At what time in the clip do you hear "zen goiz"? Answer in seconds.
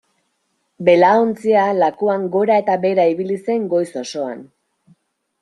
3.45-3.87